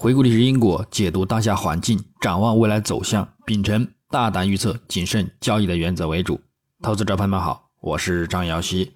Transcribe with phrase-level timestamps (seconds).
[0.00, 6.40] 回顾历史因果，解读当下环境，展望未来走向，秉承大胆预测、谨慎交易的原则为主。
[6.80, 8.92] 投资者朋友们好，我是张瑶希。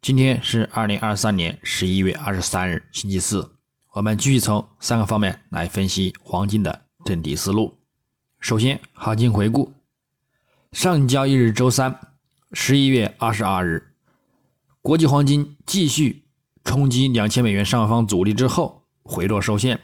[0.00, 3.50] 今天是二零二三年十一月二十三日，星期四。
[3.92, 7.76] 我们继续从三个方面来分析黄金的整体思路。
[8.40, 9.74] 首先，行情回顾：
[10.72, 11.94] 上交易日周三，
[12.52, 13.92] 十一月二十二日，
[14.80, 16.24] 国际黄金继续
[16.64, 19.78] 冲击两千美元上方阻力之后回落受限。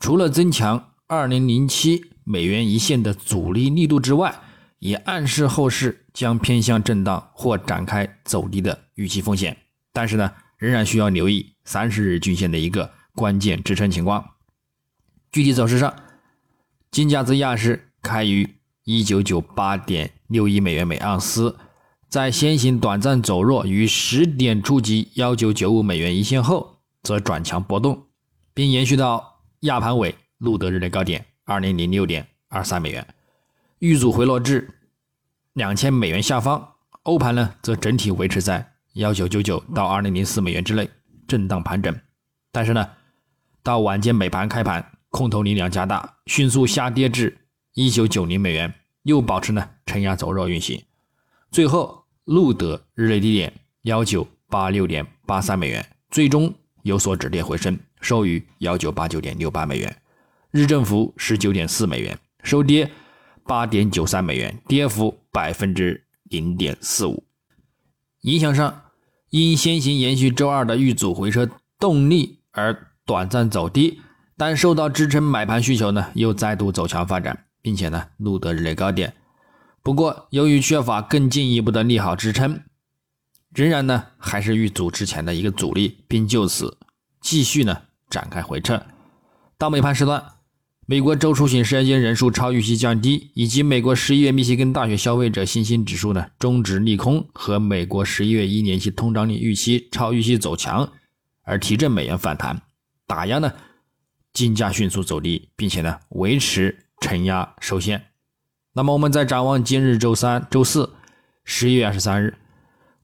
[0.00, 4.40] 除了增强二零零七美元一线的阻力力度之外，
[4.78, 9.56] 也暗示后市将偏向震荡或展开走低的预期风险。
[9.92, 14.24] 但是呢，仍然需要留意三十日均线的一个关键支撑情况。
[15.32, 15.94] 具体走势上，
[16.90, 18.48] 金价自亚市开于
[18.84, 21.56] 一九九八点六一美元每盎司，
[22.08, 28.06] 在先行短暂走弱于十点触及幺九九五美元一线后，则转强波动，
[28.54, 29.37] 并延续到。
[29.60, 33.04] 亚盘尾录得日内高点二零零六点二三美元，
[33.80, 34.68] 遇阻回落至
[35.54, 36.74] 两千美元下方。
[37.02, 40.88] 欧盘呢，则整体维持在幺九九九到二零零四美元之内
[41.26, 41.98] 震荡盘整。
[42.52, 42.88] 但是呢，
[43.62, 47.36] 到晚间美盘开盘，空头力量加大，迅速下跌至
[47.74, 48.72] 一九九零美元，
[49.02, 50.80] 又保持呢承压走弱运行，
[51.50, 57.76] 最后录得日内低点幺九八六点八三美元，最终有所止跌回升。
[58.00, 59.96] 收于幺九八九点六八美元，
[60.50, 62.90] 日振幅十九点四美元，收跌
[63.44, 67.24] 八点九三美元，跌幅百分之零点四五。
[68.22, 68.82] 影响上，
[69.30, 71.48] 因先行延续周二的遇阻回撤
[71.78, 74.00] 动力而短暂走低，
[74.36, 79.14] 但受到支撑买盘需求呢，又再度走强发展，并且呢录得日内高点。
[79.82, 82.60] 不过，由于缺乏更进一步的利好支撑，
[83.54, 86.76] 仍然呢还是遇阻之前的一个阻力，并就此
[87.20, 87.82] 继续呢。
[88.10, 88.82] 展开回撤，
[89.56, 90.22] 到美盘时段，
[90.86, 100.90] 美国周出行时间人数超预期降低，以及美国十一月密歇根大学消费者信心指数呢终止利空和美国十一月一年期通胀率预期超预期走强，
[101.42, 102.62] 而提振美元反弹，
[103.06, 103.52] 打压呢
[104.32, 108.06] 金价迅速走低，并且呢维持承压受限。
[108.72, 110.94] 那么我们再展望今日周三、周四，
[111.44, 112.38] 十一月二十三日，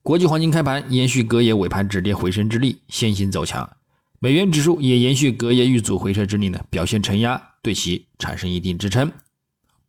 [0.01, 3.69] 国际黄金开盘延续隔夜尾盘止跌回升之力，先行走强。
[4.19, 9.11] 美元指数也延续隔夜遇阻回撤之力呢，表现承压，对其产生一定支撑。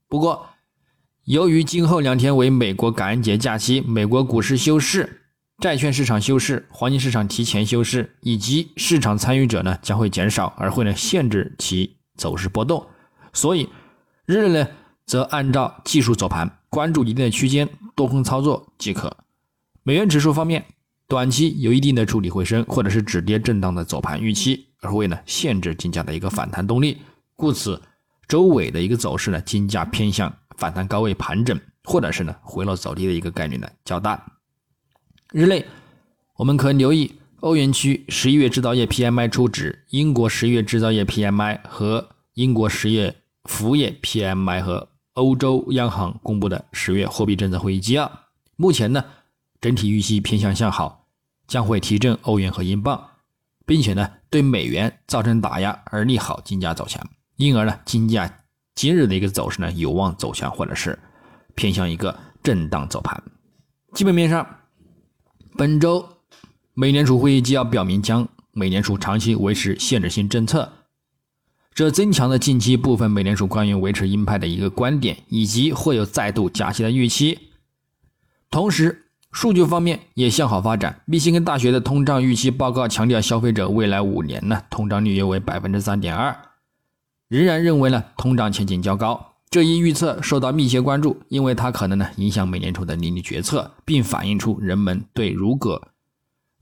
[0.08, 0.48] 不过，
[1.24, 5.22] 由于今后两天为美国感恩节假期，美国股市休市，
[5.58, 12.86] 债券市场休市，黄金市场提前休市，以及市场参与者呢将会减少，而会呢限制其走势波动。
[13.32, 13.68] 所以，
[14.26, 14.68] 日内呢
[15.06, 19.16] 则按照技术走盘，关注一定的区间多空操作即可。
[19.82, 20.66] 美元指数方面。
[21.08, 26.98] 短期有一定的触底回升，或者是止跌震荡的走盘预期，而会呢限制金价的一个反弹动力。
[27.36, 27.80] 故此，
[28.26, 34.20] 周尾的一个走势呢，金价偏向反弹高位盘整，或者是呢回落走低的一个概率呢较大。
[35.30, 35.64] 日内，
[36.34, 43.14] 我们可留意欧元区十一月制造业 PMI 初值、英国十一月制造业 PMI 和英国十月
[43.44, 48.10] 服务业 PMI 和欧洲央行公布的十月货币政策会议纪要。
[48.56, 49.04] 目前呢。
[49.60, 51.06] 整体预期偏向向好，
[51.48, 53.02] 将会提振欧元和英镑，
[53.64, 57.04] 并且呢对美元造成打压而利好金价走强，
[57.36, 58.42] 因而呢金价
[58.74, 60.98] 今日的一个走势呢有望走强或者是
[61.54, 63.22] 偏向一个震荡走盘。
[63.94, 64.46] 基本面上，
[65.56, 66.06] 本周
[66.74, 70.70] 美联储会议纪要表明将美联储长期维持限制性政策，
[71.74, 77.38] 这增强了近期部分美联储官员维持鹰派的一个观点，以及会有再度加息的预期，
[78.50, 79.04] 同时。
[79.36, 81.02] 数据方面也向好发展。
[81.04, 86.34] 密歇根大学的通胀预期报告强调，消费者未来五年呢通胀率约为百分之三点二，
[87.28, 89.34] 仍然认为呢通胀前景较高。
[89.50, 95.86] 这一预测受到密切关注，因为它可能呢影响美联储的利率决策，并反映出人们对如果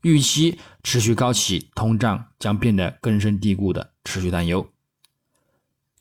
[0.01, 4.67] 预期持续高企，通胀将变得根深蒂固的持续担忧。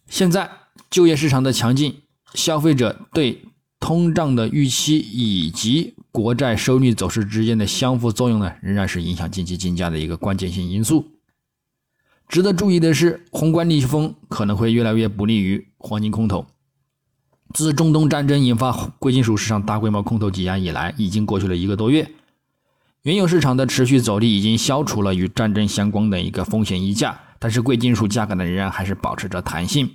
[0.08, 0.50] 现在
[0.90, 2.02] 就业市场的强劲，
[2.34, 3.44] 消费者对
[3.78, 11.06] 通胀的预期以及国债收益率走势之间的相互作用呢，仍然是影响近期金价的一个关键性因素。
[12.28, 16.46] 值得注意的是，宏观逆风可能会越来越不利于黄金空头。
[17.52, 18.70] 自中东战争引发
[19.00, 22.08] 贵金属市场大规模空头挤压以来，已经过去了一个多月，
[23.02, 29.90] 原油市场的持续走低已经消除了与战争相关的一个风险溢价，但是贵金属价格呢，仍然还是保持着弹性。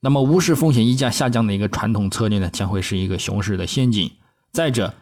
[0.00, 4.10] 那么，无视风险溢价下降的一个传统策略呢，将会是一个熊市的陷阱。
[4.52, 4.92] 再者，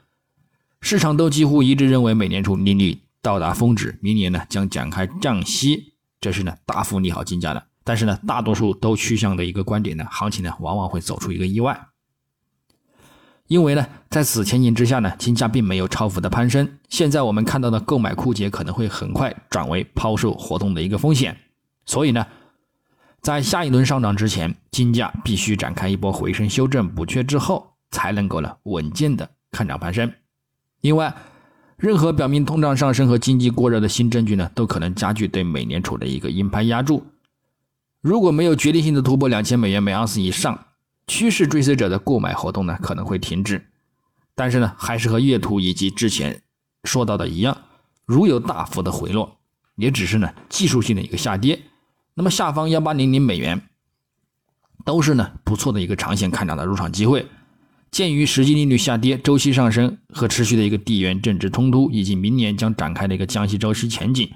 [0.81, 7.67] 市场都几乎一致认为美联储利率到达峰值，明年呢将展开降息，这是呢大幅利好金价的。
[7.85, 11.89] 但是呢，大多数都趋向的一个观点呢，行情呢往往会走出一个意外。
[13.47, 16.79] 因为呢，在此前景之下呢，金价并没有超幅的攀升。
[16.91, 21.35] 现在我们看到的购买枯竭可能会很快转为抛售活动的一个风险，
[21.87, 22.27] 所以呢，
[23.23, 30.13] 在下一轮上涨之前，金价必须展开一波回升修正补缺之后，才能够呢稳健的看涨攀升。
[30.81, 31.15] 另外，
[31.77, 37.05] 任何表明通胀上升和经济过热的新证据呢，都可能加剧对美联储的一个鹰派压注。
[38.01, 40.65] 如果没有决定性的突破两千美元每盎司以上。
[41.11, 43.65] 趋势追随者的购买活动呢可能会停止，
[44.35, 46.43] 但是呢还是和月图以及之前
[46.85, 47.57] 说到的一样，
[48.05, 49.39] 如有大幅的回落，
[49.77, 51.63] 也只是呢技术性的一个下跌，
[52.13, 53.71] 那么下方幺八零零美元
[54.85, 57.27] 都是呢不错的一个长线看涨的入场机会。
[57.91, 64.31] 鉴于实际利率下跌、周期上升和持续的一个地缘政治冲突，以及明年将展开的一个降息周期前景，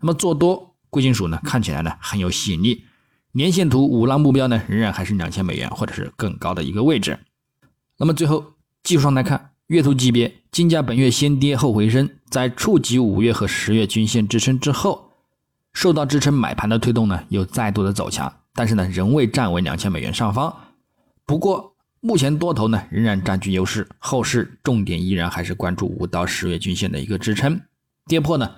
[0.00, 2.84] 那么做多贵金属呢看起来呢很有吸引力。
[3.32, 7.18] 年线图五浪目标呢，仍然还是两千美元或者是更高的一个位置。
[7.98, 15.10] 那么最后技术上来看，月图级别金价本月先跌后回升，在触及五月和十月均线支撑之后，
[15.74, 20.56] 受到支撑买盘的推动呢，又再度的走强，但是呢，仍未站稳两千美元上方。
[21.26, 21.75] 不过
[22.06, 27.60] 目前多头呢仍然占据优势，后市重点依然还是关注五到十月均线的一个支撑，
[28.06, 28.48] 跌破呢。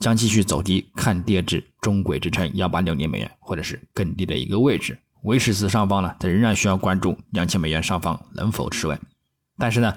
[0.00, 4.98] 将继续走低，看跌至中轨支撑幺八六零美元，或者是更低的一个位置。
[5.22, 8.98] 维持此上方呢，它仍然需要关注两千美元上方能否持稳。
[9.56, 9.96] 但是呢，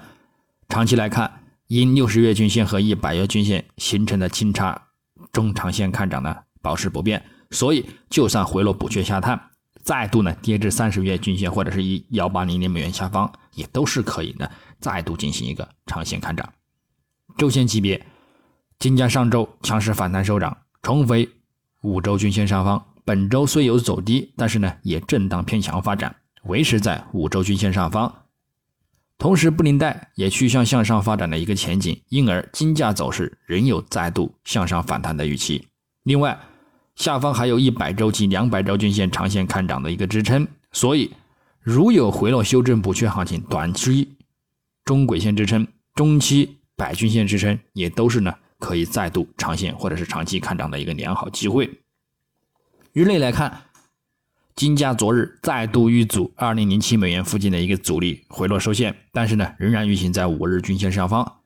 [0.68, 4.80] 长期来看，因六十月均线和一百月均线形成的金叉，
[5.32, 7.24] 中长线看涨呢保持不变。
[7.50, 9.50] 所以，就算回落补缺下探，
[9.86, 14.46] 再度呢跌至三十月均线或者是一幺八零零美元下方，也都是可以呢
[14.80, 16.52] 再度进行一个长线看涨。
[17.38, 18.04] 周线级别。
[18.78, 21.26] 金价上周强势反弹收涨，重回
[21.80, 22.84] 五周均线上方。
[23.06, 28.14] 本周虽有走低，但是呢也震荡偏强发展，维持在五周均线上方。
[29.16, 35.66] 同时，布林带也趋向向上发展的一个前景，因而金价走势仍有再度向上反弹的预期。
[36.02, 36.38] 另外，
[36.96, 41.12] 下方还有一百周及两百周均线长线看涨的一个支撑，所以
[41.60, 44.16] 如有回落修正补缺行情，短期
[44.84, 48.34] 中轨线支撑、中期百均线支撑也都是呢。
[48.58, 51.70] 可以再度长线或者是长期看涨的一个良好机会。
[52.94, 53.64] 日内来看，
[54.54, 61.40] 金价昨日再度遇阻二零零七美元附近的一个阻力回落收线，但是呢，仍然运行在五日均线上方。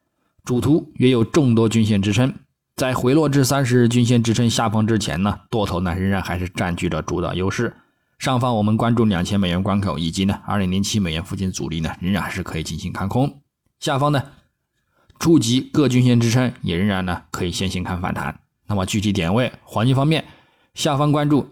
[0.45, 2.33] 主图约有众多均线支撑，
[2.81, 7.77] 在回落至三十日均线支撑下方之前呢，多头呢仍然还是占据着主导优势。
[8.19, 13.43] 上方我们关注两千美元关口以及呢二零零七美元附近阻力呢，仍然是可以进行看空。
[13.81, 14.23] 下方呢？
[15.19, 18.41] 触及各均线支撑，也仍然呢可以先行看反弹。
[18.67, 20.25] 那么具体点位，黄金方面，
[20.73, 21.51] 下方关注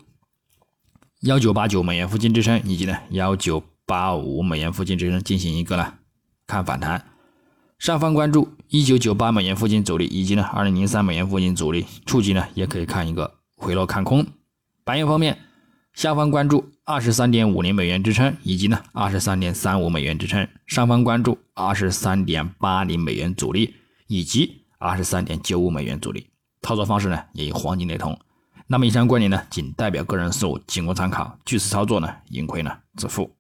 [1.21, 5.93] 幺九八九美元附近支撑，以及呢幺九八五美元附近支撑进行一个呢
[6.47, 7.05] 看反弹。
[7.79, 14.27] 上方关注一九九八美元附近阻力，以及呢二零零三美元附近阻力，触及呢也可以看一个回落看空。
[14.85, 15.39] 白银方面。
[15.95, 23.75] 下方关注二十三点五零美元支撑，以及呢二十三点三五美元支撑；上方关注二十三点八零美元阻力，
[24.07, 26.29] 以及二十三点九五美元阻力。
[26.63, 28.17] 操作方式呢也与黄金雷同。
[28.69, 31.37] 那么以上观点呢仅代表个人思路，仅供参考。
[31.45, 33.35] 据此操作呢盈亏呢自负。